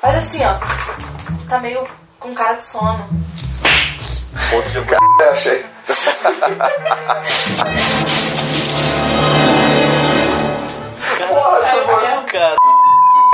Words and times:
Faz 0.00 0.16
assim, 0.16 0.38
ó. 0.44 0.54
Tá 1.48 1.58
meio 1.58 1.84
com 2.20 2.32
cara 2.32 2.54
de 2.54 2.64
sono. 2.64 3.04
Ponto 4.50 4.68
de 4.70 4.78
É, 4.78 5.28
achei. 5.30 5.64
Aí, 11.64 12.26
cara. 12.30 12.56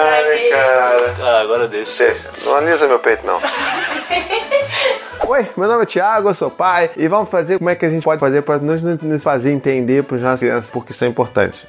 aí, 0.00 0.50
Cara. 0.50 1.14
Ah, 1.22 1.40
agora 1.42 1.69
deixa. 1.69 1.98
Deixa, 1.98 2.30
não 2.45 2.57
analisa 2.57 2.89
meu 2.89 2.99
peito, 2.99 3.27
não. 3.27 3.39
Oi, 5.29 5.46
meu 5.57 5.69
nome 5.69 5.83
é 5.83 5.87
Thiago, 5.87 6.31
eu 6.31 6.35
sou 6.35 6.51
pai 6.51 6.91
e 6.96 7.07
vamos 7.09 7.29
fazer 7.29 7.59
como 7.59 7.69
é 7.69 7.75
que 7.75 7.85
a 7.85 7.91
gente 7.91 8.05
pode 8.05 8.21
fazer 8.21 8.43
para 8.43 8.59
nos, 8.59 8.81
nos 9.03 9.23
fazer 9.23 9.53
entender 9.53 10.05
para 10.05 10.17
as 10.17 10.23
nossas 10.23 10.41
crianças 10.41 10.71
porque 10.71 10.93
isso 10.93 11.05
é 11.05 11.09
importante. 11.09 11.67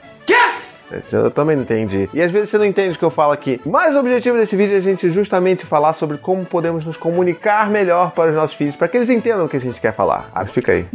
Eu 1.11 1.31
também 1.31 1.55
não 1.55 1.63
entendi. 1.63 2.09
E 2.13 2.21
às 2.21 2.31
vezes 2.31 2.49
você 2.49 2.57
não 2.57 2.65
entende 2.65 2.95
o 2.95 2.99
que 2.99 3.05
eu 3.05 3.09
falo 3.09 3.31
aqui. 3.31 3.59
Mas 3.65 3.95
o 3.95 3.99
objetivo 3.99 4.37
desse 4.37 4.55
vídeo 4.55 4.75
é 4.75 4.77
a 4.77 4.81
gente 4.81 5.09
justamente 5.09 5.65
falar 5.65 5.93
sobre 5.93 6.17
como 6.17 6.45
podemos 6.45 6.85
nos 6.85 6.97
comunicar 6.97 7.69
melhor 7.69 8.11
para 8.11 8.29
os 8.29 8.35
nossos 8.35 8.55
filhos, 8.55 8.75
para 8.75 8.87
que 8.87 8.97
eles 8.97 9.09
entendam 9.09 9.45
o 9.45 9.49
que 9.49 9.57
a 9.57 9.61
gente 9.61 9.79
quer 9.79 9.93
falar. 9.93 10.29
Ah, 10.33 10.43
explica 10.43 10.71
aí. 10.71 10.85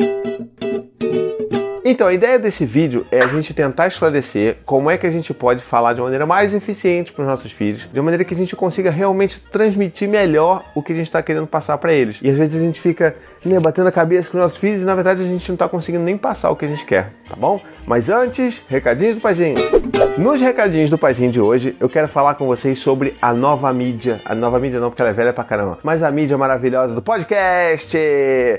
Então, 1.90 2.06
a 2.06 2.12
ideia 2.12 2.38
desse 2.38 2.64
vídeo 2.64 3.04
é 3.10 3.20
a 3.20 3.26
gente 3.26 3.52
tentar 3.52 3.88
esclarecer 3.88 4.58
como 4.64 4.88
é 4.90 4.96
que 4.96 5.08
a 5.08 5.10
gente 5.10 5.34
pode 5.34 5.64
falar 5.64 5.92
de 5.92 6.00
maneira 6.00 6.24
mais 6.24 6.54
eficiente 6.54 7.12
para 7.12 7.22
os 7.22 7.28
nossos 7.28 7.50
filhos, 7.50 7.88
de 7.92 7.98
uma 7.98 8.04
maneira 8.04 8.22
que 8.22 8.32
a 8.32 8.36
gente 8.36 8.54
consiga 8.54 8.92
realmente 8.92 9.40
transmitir 9.40 10.08
melhor 10.08 10.62
o 10.74 10.84
que 10.84 10.92
a 10.92 10.94
gente 10.94 11.06
está 11.06 11.20
querendo 11.20 11.48
passar 11.48 11.78
para 11.78 11.92
eles. 11.92 12.18
E 12.22 12.30
às 12.30 12.36
vezes 12.36 12.54
a 12.54 12.60
gente 12.60 12.80
fica 12.80 13.16
né, 13.44 13.58
batendo 13.58 13.88
a 13.88 13.92
cabeça 13.92 14.30
com 14.30 14.36
os 14.36 14.42
nossos 14.42 14.58
filhos 14.58 14.82
e 14.82 14.84
na 14.84 14.94
verdade 14.94 15.22
a 15.22 15.26
gente 15.26 15.48
não 15.48 15.54
está 15.54 15.68
conseguindo 15.68 16.04
nem 16.04 16.16
passar 16.16 16.50
o 16.50 16.56
que 16.56 16.64
a 16.64 16.68
gente 16.68 16.84
quer, 16.84 17.12
tá 17.28 17.34
bom? 17.34 17.60
Mas 17.84 18.08
antes, 18.08 18.62
recadinhos 18.68 19.16
do 19.16 19.20
Paizinho. 19.20 19.89
Nos 20.20 20.38
recadinhos 20.38 20.90
do 20.90 20.98
Paizinho 20.98 21.32
de 21.32 21.40
hoje, 21.40 21.74
eu 21.80 21.88
quero 21.88 22.06
falar 22.06 22.34
com 22.34 22.46
vocês 22.46 22.78
sobre 22.78 23.16
a 23.22 23.32
nova 23.32 23.72
mídia. 23.72 24.20
A 24.22 24.34
nova 24.34 24.58
mídia 24.58 24.78
não, 24.78 24.90
porque 24.90 25.00
ela 25.00 25.12
é 25.12 25.14
velha 25.14 25.32
pra 25.32 25.42
caramba, 25.42 25.78
mas 25.82 26.02
a 26.02 26.10
mídia 26.10 26.36
maravilhosa 26.36 26.94
do 26.94 27.00
podcast. 27.00 27.96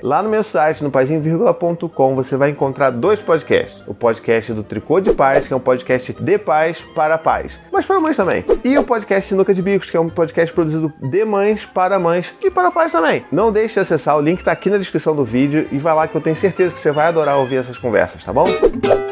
Lá 0.01 0.23
no 0.23 0.29
meu 0.29 0.43
site, 0.43 0.83
no 0.83 0.89
paizinho.com, 0.89 2.15
você 2.15 2.35
vai 2.35 2.49
encontrar 2.49 2.89
dois 2.89 3.21
podcasts. 3.21 3.83
O 3.85 3.93
podcast 3.93 4.51
do 4.53 4.63
Tricô 4.63 4.99
de 4.99 5.13
Paz, 5.13 5.45
que 5.45 5.53
é 5.53 5.55
um 5.55 5.59
podcast 5.59 6.11
de 6.11 6.37
paz 6.39 6.81
para 6.95 7.15
pais, 7.19 7.59
mas 7.71 7.85
para 7.85 7.99
mães 7.99 8.17
também. 8.17 8.43
E 8.63 8.75
o 8.79 8.83
podcast 8.83 9.29
Sinuca 9.29 9.53
de 9.53 9.61
Bicos, 9.61 9.91
que 9.91 9.95
é 9.95 9.99
um 9.99 10.09
podcast 10.09 10.51
produzido 10.55 10.91
de 10.99 11.23
mães 11.23 11.63
para 11.63 11.99
mães 11.99 12.33
e 12.41 12.49
para 12.49 12.71
pais 12.71 12.91
também. 12.91 13.23
Não 13.31 13.51
deixe 13.51 13.75
de 13.75 13.81
acessar, 13.81 14.17
o 14.17 14.21
link 14.21 14.43
tá 14.43 14.51
aqui 14.51 14.71
na 14.71 14.79
descrição 14.79 15.15
do 15.15 15.23
vídeo 15.23 15.67
e 15.71 15.77
vai 15.77 15.93
lá 15.93 16.07
que 16.07 16.15
eu 16.15 16.21
tenho 16.21 16.35
certeza 16.35 16.73
que 16.73 16.79
você 16.79 16.91
vai 16.91 17.05
adorar 17.05 17.37
ouvir 17.37 17.57
essas 17.57 17.77
conversas, 17.77 18.23
tá 18.23 18.33
bom? 18.33 18.45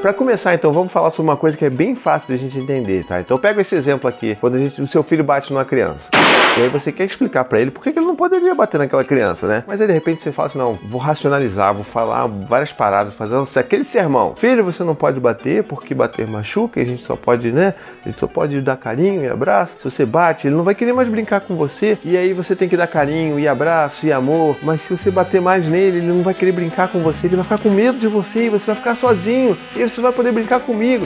Para 0.01 0.13
começar, 0.13 0.55
então, 0.55 0.71
vamos 0.71 0.93
falar 0.93 1.11
sobre 1.11 1.29
uma 1.29 1.35
coisa 1.35 1.57
que 1.57 1.65
é 1.65 1.69
bem 1.69 1.93
fácil 1.93 2.33
de 2.33 2.38
gente 2.39 2.57
entender, 2.57 3.05
tá? 3.05 3.19
Então, 3.19 3.37
pega 3.37 3.61
esse 3.61 3.75
exemplo 3.75 4.09
aqui, 4.09 4.35
quando 4.39 4.55
a 4.55 4.57
gente, 4.57 4.81
o 4.81 4.87
seu 4.87 5.03
filho 5.03 5.23
bate 5.23 5.51
numa 5.51 5.65
criança. 5.65 6.09
E 6.57 6.63
aí 6.63 6.69
você 6.69 6.91
quer 6.91 7.05
explicar 7.05 7.45
para 7.45 7.61
ele 7.61 7.71
por 7.71 7.83
que 7.83 7.89
ele 7.89 8.01
não 8.01 8.15
poderia 8.15 8.53
bater 8.53 8.77
naquela 8.77 9.03
criança, 9.03 9.47
né? 9.47 9.63
Mas 9.65 9.79
aí 9.79 9.87
de 9.87 9.93
repente 9.93 10.21
você 10.21 10.31
fala 10.31 10.47
assim: 10.47 10.57
não, 10.57 10.77
vou 10.83 10.99
racionalizar, 10.99 11.73
vou 11.73 11.83
falar 11.83 12.27
várias 12.27 12.73
paradas, 12.73 13.13
fazendo 13.13 13.47
aquele 13.55 13.83
sermão. 13.83 14.35
Filho, 14.37 14.63
você 14.63 14.83
não 14.83 14.95
pode 14.95 15.19
bater 15.19 15.63
porque 15.63 15.93
bater 15.93 16.27
machuca, 16.27 16.79
e 16.79 16.83
a 16.83 16.85
gente 16.85 17.03
só 17.03 17.15
pode, 17.15 17.51
né? 17.51 17.75
A 18.03 18.09
gente 18.09 18.19
só 18.19 18.27
pode 18.27 18.59
dar 18.61 18.77
carinho 18.77 19.23
e 19.23 19.27
abraço. 19.27 19.75
Se 19.77 19.83
você 19.89 20.05
bate, 20.05 20.47
ele 20.47 20.55
não 20.55 20.63
vai 20.63 20.75
querer 20.75 20.93
mais 20.93 21.07
brincar 21.07 21.41
com 21.41 21.55
você. 21.55 21.97
E 22.03 22.17
aí 22.17 22.33
você 22.33 22.55
tem 22.55 22.67
que 22.67 22.75
dar 22.75 22.87
carinho 22.87 23.39
e 23.39 23.47
abraço 23.47 24.05
e 24.05 24.11
amor. 24.11 24.57
Mas 24.63 24.81
se 24.81 24.97
você 24.97 25.11
bater 25.11 25.41
mais 25.41 25.65
nele, 25.65 25.99
ele 25.99 26.07
não 26.07 26.21
vai 26.21 26.33
querer 26.33 26.51
brincar 26.51 26.89
com 26.89 26.99
você, 26.99 27.27
ele 27.27 27.35
vai 27.35 27.43
ficar 27.43 27.59
com 27.59 27.69
medo 27.69 27.97
de 27.97 28.07
você 28.07 28.45
e 28.45 28.49
você 28.49 28.65
vai 28.65 28.75
ficar 28.75 28.95
sozinho. 28.95 29.57
E 29.75 29.87
você 29.87 30.01
vai 30.01 30.11
poder 30.11 30.31
brincar 30.31 30.59
comigo. 30.59 31.05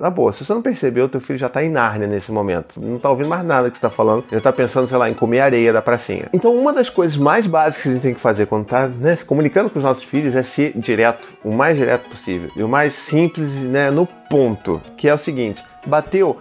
Na 0.00 0.10
boa, 0.10 0.32
se 0.32 0.44
você 0.44 0.52
não 0.52 0.62
percebeu, 0.62 1.08
teu 1.08 1.20
filho 1.20 1.38
já 1.38 1.48
tá 1.48 1.62
em 1.62 1.70
Nárnia 1.70 2.06
nesse 2.06 2.30
momento. 2.30 2.80
Não 2.80 2.98
tá 2.98 3.10
ouvindo 3.10 3.28
mais 3.28 3.44
nada 3.44 3.70
que 3.70 3.76
você 3.76 3.82
tá 3.82 3.90
falando. 3.90 4.24
Ele 4.30 4.40
tá 4.40 4.52
pensando, 4.52 4.88
sei 4.88 4.96
lá, 4.96 5.10
em 5.10 5.14
comer 5.14 5.40
areia 5.40 5.72
da 5.72 5.82
pracinha. 5.82 6.28
Então, 6.32 6.54
uma 6.54 6.72
das 6.72 6.88
coisas 6.88 7.16
mais 7.16 7.46
básicas 7.46 7.82
que 7.82 7.88
a 7.88 7.92
gente 7.92 8.02
tem 8.02 8.14
que 8.14 8.20
fazer 8.20 8.46
quando 8.46 8.66
tá 8.66 8.88
né, 8.88 9.16
se 9.16 9.24
comunicando 9.24 9.70
com 9.70 9.78
os 9.78 9.84
nossos 9.84 10.04
filhos 10.04 10.34
é 10.34 10.42
ser 10.42 10.72
direto, 10.76 11.28
o 11.44 11.52
mais 11.52 11.76
direto 11.76 12.08
possível. 12.08 12.50
E 12.56 12.62
o 12.62 12.68
mais 12.68 12.94
simples, 12.94 13.50
né, 13.62 13.90
no 13.90 14.06
ponto. 14.06 14.80
Que 14.96 15.08
é 15.08 15.14
o 15.14 15.18
seguinte: 15.18 15.62
bateu. 15.86 16.38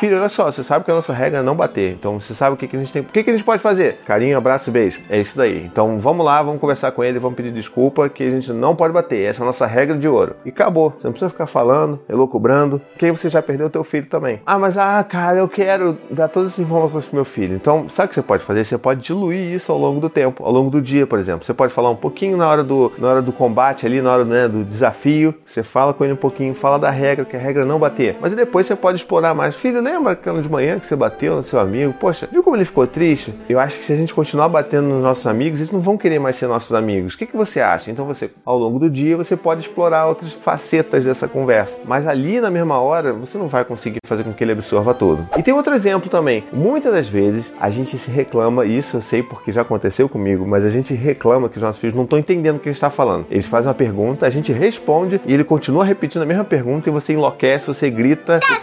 Filho, 0.00 0.16
olha 0.16 0.30
só, 0.30 0.50
você 0.50 0.62
sabe 0.62 0.82
que 0.82 0.90
a 0.90 0.94
nossa 0.94 1.12
regra 1.12 1.40
é 1.40 1.42
não 1.42 1.54
bater. 1.54 1.92
Então 1.92 2.18
você 2.18 2.32
sabe 2.32 2.54
o 2.54 2.56
que, 2.56 2.66
que 2.66 2.74
a 2.74 2.78
gente 2.78 2.90
tem. 2.90 3.02
O 3.02 3.04
que, 3.04 3.22
que 3.22 3.28
a 3.28 3.34
gente 3.34 3.44
pode 3.44 3.60
fazer? 3.60 3.98
Carinho, 4.06 4.38
abraço 4.38 4.70
e 4.70 4.72
beijo. 4.72 4.98
É 5.10 5.20
isso 5.20 5.36
daí. 5.36 5.62
Então 5.66 5.98
vamos 5.98 6.24
lá, 6.24 6.42
vamos 6.42 6.58
conversar 6.58 6.90
com 6.92 7.04
ele, 7.04 7.18
vamos 7.18 7.36
pedir 7.36 7.52
desculpa 7.52 8.08
que 8.08 8.24
a 8.24 8.30
gente 8.30 8.50
não 8.50 8.74
pode 8.74 8.94
bater. 8.94 9.22
Essa 9.22 9.42
é 9.42 9.42
a 9.42 9.46
nossa 9.46 9.66
regra 9.66 9.98
de 9.98 10.08
ouro. 10.08 10.36
E 10.42 10.48
acabou. 10.48 10.94
Você 10.96 11.06
não 11.06 11.12
precisa 11.12 11.28
ficar 11.28 11.46
falando, 11.46 12.00
elocubrando, 12.08 12.80
que 12.96 13.04
aí 13.04 13.10
você 13.10 13.28
já 13.28 13.42
perdeu 13.42 13.66
o 13.66 13.70
teu 13.70 13.84
filho 13.84 14.06
também. 14.06 14.40
Ah, 14.46 14.58
mas 14.58 14.78
ah, 14.78 15.04
cara, 15.04 15.36
eu 15.36 15.46
quero 15.46 15.98
dar 16.10 16.28
todas 16.28 16.52
essas 16.52 16.64
informações 16.64 17.04
pro 17.04 17.16
meu 17.16 17.26
filho. 17.26 17.54
Então, 17.54 17.86
sabe 17.90 18.06
o 18.06 18.08
que 18.08 18.14
você 18.14 18.22
pode 18.22 18.42
fazer? 18.42 18.64
Você 18.64 18.78
pode 18.78 19.02
diluir 19.02 19.54
isso 19.54 19.70
ao 19.70 19.76
longo 19.76 20.00
do 20.00 20.08
tempo, 20.08 20.42
ao 20.42 20.50
longo 20.50 20.70
do 20.70 20.80
dia, 20.80 21.06
por 21.06 21.18
exemplo. 21.18 21.44
Você 21.44 21.52
pode 21.52 21.74
falar 21.74 21.90
um 21.90 21.96
pouquinho 21.96 22.38
na 22.38 22.48
hora 22.48 22.64
do, 22.64 22.90
na 22.96 23.06
hora 23.06 23.20
do 23.20 23.34
combate 23.34 23.84
ali, 23.84 24.00
na 24.00 24.10
hora 24.10 24.24
né, 24.24 24.48
do 24.48 24.64
desafio. 24.64 25.34
Você 25.44 25.62
fala 25.62 25.92
com 25.92 26.04
ele 26.04 26.14
um 26.14 26.16
pouquinho, 26.16 26.54
fala 26.54 26.78
da 26.78 26.88
regra, 26.88 27.26
que 27.26 27.36
a 27.36 27.38
regra 27.38 27.64
é 27.64 27.66
não 27.66 27.78
bater. 27.78 28.16
Mas 28.18 28.34
depois 28.34 28.66
você 28.66 28.74
pode 28.74 28.96
explorar 28.96 29.34
mais. 29.34 29.54
Filho, 29.54 29.82
lembra 29.90 30.12
aquela 30.12 30.40
de 30.40 30.48
manhã 30.48 30.78
que 30.78 30.86
você 30.86 30.94
bateu 30.94 31.36
no 31.36 31.44
seu 31.44 31.58
amigo? 31.58 31.92
Poxa, 31.98 32.28
viu 32.30 32.42
como 32.42 32.56
ele 32.56 32.64
ficou 32.64 32.86
triste? 32.86 33.34
Eu 33.48 33.58
acho 33.58 33.78
que 33.78 33.84
se 33.84 33.92
a 33.92 33.96
gente 33.96 34.14
continuar 34.14 34.48
batendo 34.48 34.88
nos 34.88 35.02
nossos 35.02 35.26
amigos, 35.26 35.58
eles 35.58 35.72
não 35.72 35.80
vão 35.80 35.98
querer 35.98 36.18
mais 36.18 36.36
ser 36.36 36.46
nossos 36.46 36.72
amigos. 36.72 37.14
O 37.14 37.18
que, 37.18 37.26
que 37.26 37.36
você 37.36 37.60
acha? 37.60 37.90
Então 37.90 38.06
você, 38.06 38.30
ao 38.44 38.56
longo 38.56 38.78
do 38.78 38.88
dia, 38.88 39.16
você 39.16 39.36
pode 39.36 39.62
explorar 39.62 40.06
outras 40.06 40.32
facetas 40.32 41.04
dessa 41.04 41.26
conversa. 41.26 41.76
Mas 41.84 42.06
ali 42.06 42.40
na 42.40 42.50
mesma 42.50 42.80
hora, 42.80 43.12
você 43.12 43.36
não 43.36 43.48
vai 43.48 43.64
conseguir 43.64 43.98
fazer 44.06 44.24
com 44.24 44.32
que 44.32 44.44
ele 44.44 44.52
absorva 44.52 44.94
tudo. 44.94 45.26
E 45.36 45.42
tem 45.42 45.52
outro 45.52 45.74
exemplo 45.74 46.08
também. 46.08 46.44
Muitas 46.52 46.92
das 46.92 47.08
vezes 47.08 47.52
a 47.60 47.70
gente 47.70 47.98
se 47.98 48.10
reclama, 48.10 48.64
e 48.64 48.78
isso 48.78 48.98
eu 48.98 49.02
sei 49.02 49.22
porque 49.22 49.52
já 49.52 49.62
aconteceu 49.62 50.08
comigo, 50.08 50.46
mas 50.46 50.64
a 50.64 50.70
gente 50.70 50.94
reclama 50.94 51.48
que 51.48 51.56
os 51.56 51.62
nossos 51.62 51.80
filhos 51.80 51.96
não 51.96 52.04
estão 52.04 52.18
entendendo 52.18 52.56
o 52.56 52.60
que 52.60 52.68
a 52.68 52.72
gente 52.72 52.76
está 52.76 52.90
falando. 52.90 53.26
Eles 53.30 53.46
fazem 53.46 53.68
uma 53.68 53.74
pergunta, 53.74 54.26
a 54.26 54.30
gente 54.30 54.52
responde 54.52 55.20
e 55.26 55.34
ele 55.34 55.44
continua 55.44 55.84
repetindo 55.84 56.22
a 56.22 56.26
mesma 56.26 56.44
pergunta 56.44 56.88
e 56.88 56.92
você 56.92 57.12
enlouquece, 57.12 57.66
você 57.66 57.90
grita. 57.90 58.40
A 58.42 58.60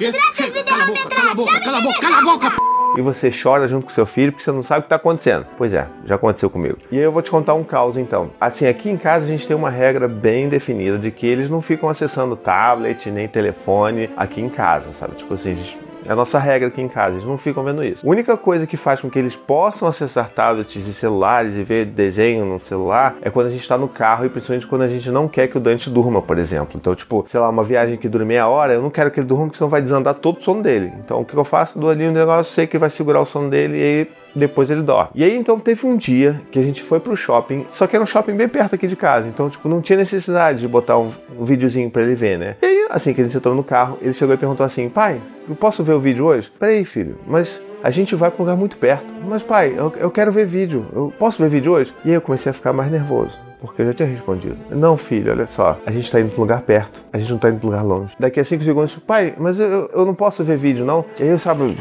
boca, 0.88 1.16
cala 1.16 1.32
a 1.32 1.36
boca, 1.36 1.60
cala 1.60 1.78
a 1.78 1.82
boca, 1.82 2.00
cala 2.00 2.18
a 2.18 2.22
boca, 2.22 2.52
p... 2.52 2.58
e 2.98 3.02
você 3.02 3.32
chora 3.32 3.68
junto 3.68 3.86
com 3.86 3.92
seu 3.92 4.06
filho 4.06 4.32
porque 4.32 4.44
você 4.44 4.52
não 4.52 4.64
sabe 4.64 4.80
o 4.80 4.82
que 4.84 4.88
está 4.88 4.96
acontecendo. 4.96 5.46
Pois 5.58 5.74
é, 5.74 5.88
já 6.06 6.16
aconteceu 6.16 6.50
comigo. 6.50 6.78
E 6.92 6.98
aí 6.98 7.04
eu 7.04 7.12
vou 7.12 7.22
te 7.22 7.30
contar 7.30 7.54
um 7.54 7.64
caos 7.64 7.98
então. 7.98 8.32
Assim, 8.40 8.68
aqui 8.68 8.90
em 8.90 8.98
casa 8.98 9.26
a 9.26 9.28
gente 9.28 9.48
tem 9.48 9.56
uma 9.56 9.70
regra 9.70 10.08
bem 10.08 10.50
definida 10.50 10.98
de 10.98 11.12
que 11.12 11.28
eles 11.28 11.50
não 11.50 11.62
ficam 11.62 11.90
acessando 11.90 12.36
tablet 12.36 13.10
nem 13.12 13.28
telefone 13.28 14.10
aqui 14.16 14.42
em 14.42 14.50
casa, 14.50 14.92
sabe? 14.94 15.16
Tipo 15.16 15.34
assim, 15.34 15.52
a 15.52 15.56
gente 15.56 15.78
é 16.08 16.12
a 16.12 16.16
nossa 16.16 16.40
regra 16.40 16.70
aqui 16.70 16.82
em 16.82 16.88
casa, 16.88 17.16
eles 17.16 17.28
não 17.28 17.38
ficam 17.38 17.64
vendo 17.64 17.84
isso. 17.84 18.06
A 18.06 18.10
única 18.10 18.38
coisa 18.38 18.66
que 18.66 18.78
faz 18.78 19.02
com 19.02 19.10
que 19.10 19.20
eles 19.20 19.36
possam 19.36 19.88
acessar 19.88 20.30
tablets 20.30 20.88
e 20.88 20.94
celulares 20.94 21.58
e 21.58 21.64
ver 21.64 21.86
desenho 21.86 22.46
no 22.46 22.60
celular 22.60 23.16
é 23.22 23.30
quando 23.30 23.48
a 23.48 23.50
gente 23.50 23.62
está 23.62 23.78
no 23.78 23.88
carro 23.88 24.26
e 24.26 24.30
principalmente 24.30 24.68
quando 24.68 24.84
a 24.84 24.88
gente 24.88 25.12
não 25.12 25.28
quer 25.28 25.48
que 25.48 25.58
o 25.58 25.60
Dante 25.60 25.90
durma, 25.90 26.22
por 26.22 26.38
exemplo. 26.38 26.72
Então, 26.76 26.96
tipo, 26.96 27.26
sei 27.28 27.40
lá, 27.40 27.50
uma 27.50 27.64
viagem 27.64 27.98
que 27.98 28.08
dure 28.08 28.24
meia 28.24 28.48
hora, 28.48 28.74
eu 28.74 28.82
não 28.82 28.90
quero 28.90 29.12
que 29.12 29.20
ele 29.20 29.28
durma 29.28 29.46
porque 29.46 29.58
senão 29.58 29.70
vai 29.70 29.82
desandar 29.82 30.16
todo 30.16 30.38
o 30.38 30.42
sono 30.42 30.64
dele. 30.64 30.94
Então, 31.04 31.20
o 31.20 31.26
que 31.26 31.36
eu 31.36 31.44
faço? 31.44 31.78
Dou 31.78 31.90
ali 31.90 32.08
um 32.08 32.12
negócio, 32.12 32.54
sei 32.54 32.66
que 32.66 32.78
vai 32.78 32.90
segurar 32.90 33.22
o 33.22 33.26
sono 33.26 33.50
dele 33.50 33.78
e 33.78 33.82
aí 33.82 34.10
depois 34.38 34.70
ele 34.70 34.82
dorme. 34.82 35.10
E 35.16 35.24
aí 35.24 35.36
então 35.36 35.60
teve 35.60 35.86
um 35.86 35.98
dia 35.98 36.42
que 36.52 36.60
a 36.60 36.62
gente 36.62 36.82
foi 36.84 37.00
pro 37.00 37.16
shopping, 37.16 37.66
só 37.72 37.88
que 37.88 37.96
era 37.96 38.04
um 38.04 38.08
shopping 38.08 38.36
bem 38.36 38.48
perto 38.48 38.76
aqui 38.76 38.88
de 38.88 38.96
casa, 38.96 39.28
então 39.28 39.50
tipo 39.50 39.68
não 39.68 39.82
tinha 39.82 39.98
necessidade 39.98 40.60
de 40.60 40.68
botar 40.68 40.98
um, 40.98 41.12
um 41.38 41.46
videozinho 41.46 41.90
para 41.90 42.04
ele 42.04 42.16
ver, 42.16 42.38
né? 42.38 42.56
E 42.62 42.66
aí 42.66 42.88
assim 42.90 43.14
que 43.14 43.22
a 43.22 43.24
gente 43.24 43.36
entrou 43.36 43.56
no 43.56 43.64
carro, 43.64 43.98
ele 44.02 44.14
chegou 44.14 44.34
e 44.34 44.38
perguntou 44.38 44.66
assim: 44.66 44.90
"Pai, 44.90 45.22
eu 45.48 45.56
posso 45.56 45.84
ver 45.84 45.94
o 45.94 46.00
vídeo 46.00 46.26
hoje?" 46.26 46.52
"Peraí, 46.60 46.86
filho, 46.86 47.18
mas 47.26 47.62
a 47.84 47.90
gente 47.90 48.16
vai 48.16 48.32
para 48.32 48.42
um 48.42 48.46
lugar 48.46 48.58
muito 48.58 48.78
perto. 48.78 49.06
Mas 49.28 49.44
pai, 49.44 49.74
eu, 49.76 49.94
eu 49.98 50.12
quero 50.12 50.32
ver 50.32 50.46
vídeo. 50.46 50.86
Eu 50.94 51.14
posso 51.18 51.42
ver 51.42 51.50
vídeo 51.50 51.72
hoje?" 51.72 51.94
E 52.04 52.10
aí 52.10 52.16
eu 52.16 52.22
comecei 52.22 52.50
a 52.50 52.54
ficar 52.54 52.74
mais 52.74 52.92
nervoso 52.92 53.47
porque 53.60 53.82
eu 53.82 53.88
já 53.88 53.94
tinha 53.94 54.10
respondido. 54.10 54.58
Não, 54.70 54.96
filho, 54.98 55.32
olha 55.32 55.48
só. 55.48 55.78
A 55.86 55.92
gente 55.92 56.12
tá 56.12 56.20
indo 56.20 56.30
pra 56.30 56.38
um 56.38 56.42
lugar 56.42 56.62
perto. 56.62 57.02
A 57.12 57.18
gente 57.18 57.32
não 57.32 57.40
tá 57.40 57.50
indo 57.50 57.60
pra 57.60 57.68
um 57.68 57.72
lugar 57.72 57.84
longe. 57.84 58.14
Daqui 58.20 58.40
a 58.40 58.46
5 58.46 58.64
segundos, 58.64 58.96
pai, 58.98 59.34
mas 59.38 59.60
eu, 59.60 59.90
eu 59.94 60.06
não 60.06 60.14
posso 60.14 60.44
ver 60.44 60.58
vídeo, 60.58 60.86
não? 60.86 61.04
E 61.20 61.24
aí, 61.24 61.40
sabe, 61.40 61.76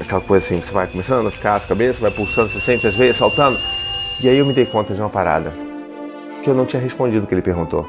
aquela 0.00 0.20
coisa 0.20 0.44
assim, 0.44 0.60
você 0.60 0.72
vai 0.72 0.86
começando 0.86 1.26
a 1.26 1.30
ficar 1.30 1.56
a 1.56 1.60
cabeça, 1.60 2.00
vai 2.00 2.10
pulsando, 2.10 2.48
você 2.48 2.60
sente 2.60 2.86
as 2.86 2.94
veias 2.94 3.16
saltando. 3.16 3.58
E 4.20 4.28
aí 4.28 4.38
eu 4.38 4.46
me 4.46 4.52
dei 4.52 4.66
conta 4.66 4.94
de 4.94 5.00
uma 5.00 5.10
parada. 5.10 5.52
Que 6.42 6.50
eu 6.50 6.54
não 6.54 6.66
tinha 6.66 6.80
respondido 6.80 7.24
o 7.24 7.26
que 7.26 7.34
ele 7.34 7.42
perguntou. 7.42 7.86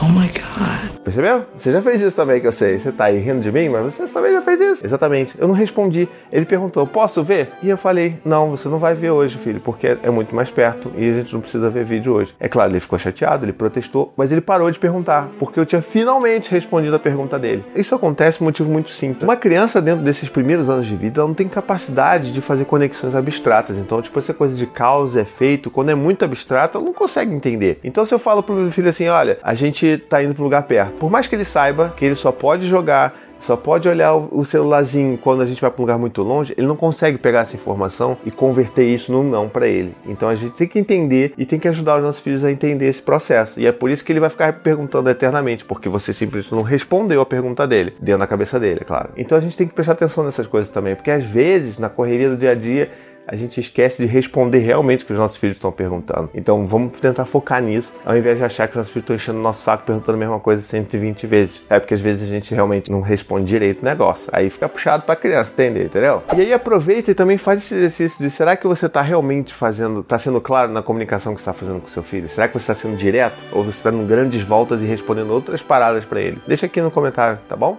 Oh 0.00 0.06
my 0.06 0.28
god. 0.28 0.73
Percebeu? 1.04 1.44
Você 1.58 1.70
já 1.70 1.82
fez 1.82 2.00
isso 2.00 2.16
também, 2.16 2.40
que 2.40 2.46
eu 2.46 2.52
sei. 2.52 2.78
Você 2.78 2.90
tá 2.90 3.04
aí 3.04 3.18
rindo 3.18 3.40
de 3.40 3.52
mim, 3.52 3.68
mas 3.68 3.94
você 3.94 4.06
também 4.06 4.32
já 4.32 4.42
fez 4.42 4.60
isso. 4.60 4.86
Exatamente. 4.86 5.34
Eu 5.38 5.46
não 5.46 5.54
respondi. 5.54 6.08
Ele 6.32 6.46
perguntou, 6.46 6.86
posso 6.86 7.22
ver? 7.22 7.50
E 7.62 7.68
eu 7.68 7.76
falei, 7.76 8.18
não, 8.24 8.50
você 8.50 8.68
não 8.68 8.78
vai 8.78 8.94
ver 8.94 9.10
hoje, 9.10 9.36
filho, 9.38 9.60
porque 9.60 9.98
é 10.02 10.10
muito 10.10 10.34
mais 10.34 10.50
perto 10.50 10.90
e 10.96 11.08
a 11.08 11.12
gente 11.12 11.32
não 11.32 11.40
precisa 11.40 11.68
ver 11.68 11.84
vídeo 11.84 12.14
hoje. 12.14 12.34
É 12.40 12.48
claro, 12.48 12.72
ele 12.72 12.80
ficou 12.80 12.98
chateado, 12.98 13.44
ele 13.44 13.52
protestou, 13.52 14.12
mas 14.16 14.32
ele 14.32 14.40
parou 14.40 14.70
de 14.70 14.78
perguntar, 14.78 15.28
porque 15.38 15.60
eu 15.60 15.66
tinha 15.66 15.82
finalmente 15.82 16.50
respondido 16.50 16.96
a 16.96 16.98
pergunta 16.98 17.38
dele. 17.38 17.64
Isso 17.74 17.94
acontece 17.94 18.38
por 18.38 18.44
um 18.44 18.46
motivo 18.46 18.70
muito 18.70 18.92
simples. 18.92 19.22
Uma 19.22 19.36
criança, 19.36 19.82
dentro 19.82 20.04
desses 20.04 20.28
primeiros 20.28 20.70
anos 20.70 20.86
de 20.86 20.96
vida, 20.96 21.20
ela 21.20 21.28
não 21.28 21.34
tem 21.34 21.48
capacidade 21.48 22.32
de 22.32 22.40
fazer 22.40 22.64
conexões 22.64 23.14
abstratas. 23.14 23.76
Então, 23.76 24.00
tipo, 24.00 24.18
essa 24.18 24.32
coisa 24.32 24.54
de 24.54 24.66
causa, 24.66 25.20
efeito, 25.20 25.70
quando 25.70 25.90
é 25.90 25.94
muito 25.94 26.24
abstrata, 26.24 26.78
ela 26.78 26.84
não 26.84 26.92
consegue 26.92 27.34
entender. 27.34 27.78
Então, 27.84 28.04
se 28.04 28.14
eu 28.14 28.18
falo 28.18 28.42
pro 28.42 28.54
meu 28.54 28.70
filho 28.72 28.88
assim, 28.88 29.08
olha, 29.08 29.38
a 29.42 29.54
gente 29.54 29.98
tá 30.08 30.22
indo 30.22 30.34
pro 30.34 30.44
lugar 30.44 30.62
perto, 30.62 30.93
por 30.98 31.10
mais 31.10 31.26
que 31.26 31.34
ele 31.34 31.44
saiba 31.44 31.94
que 31.96 32.04
ele 32.04 32.14
só 32.14 32.32
pode 32.32 32.66
jogar 32.66 33.14
só 33.44 33.56
pode 33.56 33.86
olhar 33.86 34.14
o 34.14 34.42
celularzinho 34.42 35.18
quando 35.18 35.42
a 35.42 35.46
gente 35.46 35.60
vai 35.60 35.70
para 35.70 35.78
um 35.78 35.84
lugar 35.84 35.98
muito 35.98 36.22
longe, 36.22 36.54
ele 36.56 36.66
não 36.66 36.76
consegue 36.76 37.18
pegar 37.18 37.40
essa 37.40 37.54
informação 37.54 38.16
e 38.24 38.30
converter 38.30 38.84
isso 38.84 39.12
num 39.12 39.22
não 39.22 39.50
para 39.50 39.66
ele. 39.66 39.94
Então 40.06 40.30
a 40.30 40.34
gente 40.34 40.54
tem 40.54 40.66
que 40.66 40.78
entender 40.78 41.34
e 41.36 41.44
tem 41.44 41.58
que 41.58 41.68
ajudar 41.68 41.96
os 41.96 42.02
nossos 42.02 42.22
filhos 42.22 42.42
a 42.42 42.50
entender 42.50 42.86
esse 42.88 43.02
processo. 43.02 43.60
E 43.60 43.66
é 43.66 43.72
por 43.72 43.90
isso 43.90 44.02
que 44.02 44.10
ele 44.12 44.20
vai 44.20 44.30
ficar 44.30 44.50
perguntando 44.60 45.10
eternamente, 45.10 45.62
porque 45.62 45.90
você 45.90 46.14
simplesmente 46.14 46.54
não 46.54 46.62
respondeu 46.62 47.20
a 47.20 47.26
pergunta 47.26 47.66
dele, 47.66 47.94
deu 48.00 48.16
na 48.16 48.26
cabeça 48.26 48.58
dele, 48.58 48.80
é 48.80 48.84
claro. 48.84 49.10
Então 49.14 49.36
a 49.36 49.40
gente 49.42 49.56
tem 49.56 49.68
que 49.68 49.74
prestar 49.74 49.92
atenção 49.92 50.24
nessas 50.24 50.46
coisas 50.46 50.72
também, 50.72 50.94
porque 50.94 51.10
às 51.10 51.24
vezes 51.24 51.78
na 51.78 51.90
correria 51.90 52.30
do 52.30 52.38
dia 52.38 52.52
a 52.52 52.54
dia 52.54 52.90
a 53.26 53.36
gente 53.36 53.60
esquece 53.60 54.02
de 54.02 54.08
responder 54.08 54.58
realmente 54.58 55.04
o 55.04 55.06
que 55.06 55.12
os 55.12 55.18
nossos 55.18 55.36
filhos 55.36 55.56
estão 55.56 55.72
perguntando. 55.72 56.30
Então 56.34 56.66
vamos 56.66 56.98
tentar 57.00 57.24
focar 57.24 57.62
nisso, 57.62 57.92
ao 58.04 58.16
invés 58.16 58.38
de 58.38 58.44
achar 58.44 58.66
que 58.66 58.72
os 58.72 58.76
nossos 58.76 58.92
filhos 58.92 59.04
estão 59.04 59.16
enchendo 59.16 59.38
o 59.38 59.42
nosso 59.42 59.62
saco 59.62 59.84
perguntando 59.84 60.16
a 60.16 60.20
mesma 60.20 60.40
coisa 60.40 60.62
120 60.62 61.26
vezes. 61.26 61.62
É 61.68 61.78
porque 61.78 61.94
às 61.94 62.00
vezes 62.00 62.22
a 62.22 62.26
gente 62.26 62.54
realmente 62.54 62.90
não 62.90 63.00
responde 63.00 63.46
direito 63.46 63.82
o 63.82 63.84
negócio. 63.84 64.28
Aí 64.32 64.50
fica 64.50 64.68
puxado 64.68 65.04
para 65.04 65.14
a 65.14 65.16
criança 65.16 65.52
entender, 65.52 65.86
entendeu? 65.86 66.22
E 66.36 66.40
aí 66.40 66.52
aproveita 66.52 67.10
e 67.10 67.14
também 67.14 67.38
faz 67.38 67.58
esse 67.62 67.74
exercício 67.74 68.18
de 68.18 68.30
será 68.30 68.56
que 68.56 68.66
você 68.66 68.86
está 68.86 69.02
realmente 69.02 69.54
fazendo, 69.54 70.00
está 70.00 70.18
sendo 70.18 70.40
claro 70.40 70.70
na 70.70 70.82
comunicação 70.82 71.34
que 71.34 71.40
está 71.40 71.52
fazendo 71.52 71.80
com 71.80 71.88
seu 71.88 72.02
filho? 72.02 72.28
Será 72.28 72.48
que 72.48 72.54
você 72.54 72.72
está 72.72 72.74
sendo 72.74 72.96
direto? 72.96 73.36
Ou 73.52 73.64
você 73.64 73.78
está 73.78 73.90
dando 73.90 74.06
grandes 74.06 74.42
voltas 74.42 74.80
e 74.82 74.84
respondendo 74.84 75.30
outras 75.30 75.62
paradas 75.62 76.04
para 76.04 76.20
ele? 76.20 76.40
Deixa 76.46 76.66
aqui 76.66 76.80
no 76.80 76.90
comentário, 76.90 77.38
tá 77.48 77.56
bom? 77.56 77.78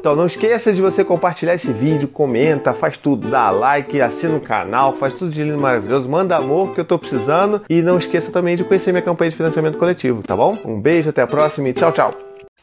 Então 0.00 0.16
não 0.16 0.24
esqueça 0.24 0.72
de 0.72 0.80
você 0.80 1.04
compartilhar 1.04 1.54
esse 1.54 1.70
vídeo, 1.70 2.08
comenta, 2.08 2.72
faz 2.72 2.96
tudo, 2.96 3.28
dá 3.28 3.50
like, 3.50 4.00
assina 4.00 4.36
o 4.36 4.40
canal, 4.40 4.96
faz 4.96 5.12
tudo 5.12 5.30
de 5.30 5.42
lindo 5.42 5.58
e 5.58 5.60
maravilhoso, 5.60 6.08
manda 6.08 6.36
amor 6.36 6.74
que 6.74 6.80
eu 6.80 6.86
tô 6.86 6.98
precisando 6.98 7.60
e 7.68 7.82
não 7.82 7.98
esqueça 7.98 8.32
também 8.32 8.56
de 8.56 8.64
conhecer 8.64 8.92
minha 8.92 9.02
campanha 9.02 9.30
de 9.30 9.36
financiamento 9.36 9.76
coletivo, 9.76 10.22
tá 10.22 10.34
bom? 10.34 10.56
Um 10.64 10.80
beijo, 10.80 11.10
até 11.10 11.20
a 11.20 11.26
próxima 11.26 11.68
e 11.68 11.74
tchau, 11.74 11.92
tchau. 11.92 12.14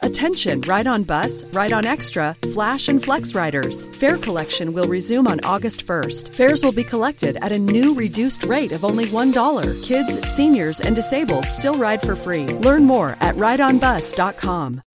Attention, 0.01 0.62
Ride 0.62 0.88
On 0.88 1.04
Bus, 1.04 1.44
Ride 1.54 1.74
On 1.74 1.86
Extra, 1.86 2.36
Flash 2.54 2.88
and 2.88 3.04
Flex 3.04 3.36
riders. 3.36 3.86
Fare 3.98 4.18
collection 4.18 4.74
will 4.74 4.88
resume 4.88 5.28
on 5.28 5.40
August 5.44 5.86
1st. 5.86 6.33
Fares 6.36 6.63
will 6.63 6.72
be 6.72 6.83
collected 6.83 7.38
at 7.42 7.51
a 7.51 7.60
new 7.60 7.94
reduced 7.94 8.44
rate 8.45 8.72
of 8.72 8.83
only 8.83 9.06
$1. 9.06 9.83
Kids, 9.83 10.28
seniors, 10.30 10.80
and 10.81 10.95
disabled 10.95 11.45
still 11.45 11.75
ride 11.75 12.01
for 12.01 12.16
free. 12.16 12.48
Learn 12.48 12.83
more 12.83 13.16
at 13.22 13.36
rideonbus.com. 13.36 14.81